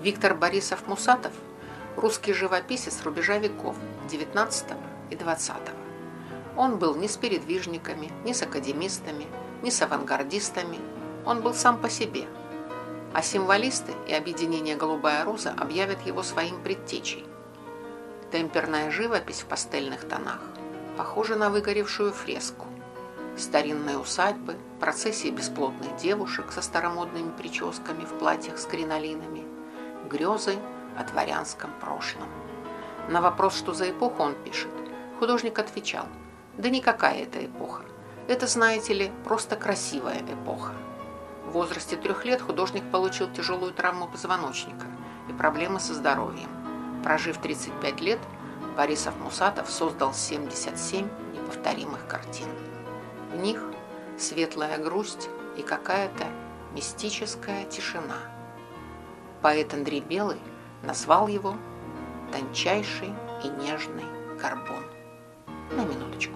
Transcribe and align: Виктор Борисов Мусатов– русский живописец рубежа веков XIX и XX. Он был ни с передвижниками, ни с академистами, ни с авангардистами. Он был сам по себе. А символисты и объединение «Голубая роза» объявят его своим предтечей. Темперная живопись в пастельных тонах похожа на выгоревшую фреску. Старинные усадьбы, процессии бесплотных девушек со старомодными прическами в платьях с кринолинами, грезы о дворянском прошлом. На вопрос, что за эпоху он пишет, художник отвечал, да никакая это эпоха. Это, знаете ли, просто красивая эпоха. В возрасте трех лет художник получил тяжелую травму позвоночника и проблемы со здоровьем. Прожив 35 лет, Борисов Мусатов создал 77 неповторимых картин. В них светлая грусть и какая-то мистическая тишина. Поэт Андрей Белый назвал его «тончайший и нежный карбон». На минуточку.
Виктор 0.00 0.34
Борисов 0.34 0.86
Мусатов– 0.86 1.32
русский 1.96 2.32
живописец 2.32 3.02
рубежа 3.02 3.36
веков 3.36 3.76
XIX 4.08 4.78
и 5.10 5.14
XX. 5.14 5.56
Он 6.56 6.78
был 6.78 6.94
ни 6.94 7.06
с 7.06 7.18
передвижниками, 7.18 8.10
ни 8.24 8.32
с 8.32 8.42
академистами, 8.42 9.26
ни 9.62 9.68
с 9.68 9.82
авангардистами. 9.82 10.78
Он 11.26 11.42
был 11.42 11.52
сам 11.52 11.78
по 11.78 11.90
себе. 11.90 12.24
А 13.12 13.20
символисты 13.20 13.92
и 14.08 14.14
объединение 14.14 14.74
«Голубая 14.74 15.22
роза» 15.22 15.50
объявят 15.54 16.00
его 16.06 16.22
своим 16.22 16.62
предтечей. 16.62 17.26
Темперная 18.32 18.90
живопись 18.90 19.42
в 19.42 19.46
пастельных 19.46 20.08
тонах 20.08 20.40
похожа 20.96 21.36
на 21.36 21.50
выгоревшую 21.50 22.12
фреску. 22.12 22.66
Старинные 23.36 23.98
усадьбы, 23.98 24.56
процессии 24.80 25.28
бесплотных 25.28 25.96
девушек 25.96 26.52
со 26.52 26.62
старомодными 26.62 27.30
прическами 27.36 28.04
в 28.04 28.18
платьях 28.18 28.58
с 28.58 28.64
кринолинами, 28.64 29.59
грезы 30.08 30.58
о 30.96 31.04
дворянском 31.04 31.70
прошлом. 31.80 32.28
На 33.08 33.20
вопрос, 33.20 33.56
что 33.56 33.72
за 33.72 33.90
эпоху 33.90 34.22
он 34.22 34.34
пишет, 34.34 34.70
художник 35.18 35.58
отвечал, 35.58 36.06
да 36.56 36.68
никакая 36.68 37.22
это 37.22 37.44
эпоха. 37.44 37.82
Это, 38.28 38.46
знаете 38.46 38.94
ли, 38.94 39.12
просто 39.24 39.56
красивая 39.56 40.20
эпоха. 40.20 40.72
В 41.46 41.52
возрасте 41.52 41.96
трех 41.96 42.24
лет 42.24 42.40
художник 42.40 42.84
получил 42.92 43.28
тяжелую 43.32 43.72
травму 43.72 44.06
позвоночника 44.06 44.86
и 45.28 45.32
проблемы 45.32 45.80
со 45.80 45.94
здоровьем. 45.94 46.48
Прожив 47.02 47.38
35 47.38 48.00
лет, 48.00 48.18
Борисов 48.76 49.14
Мусатов 49.18 49.68
создал 49.70 50.14
77 50.14 51.08
неповторимых 51.34 52.06
картин. 52.06 52.46
В 53.32 53.36
них 53.36 53.62
светлая 54.18 54.78
грусть 54.78 55.28
и 55.56 55.62
какая-то 55.62 56.26
мистическая 56.72 57.64
тишина. 57.64 58.16
Поэт 59.42 59.72
Андрей 59.72 60.00
Белый 60.00 60.38
назвал 60.82 61.28
его 61.28 61.54
«тончайший 62.32 63.12
и 63.42 63.48
нежный 63.48 64.04
карбон». 64.40 64.84
На 65.70 65.84
минуточку. 65.84 66.34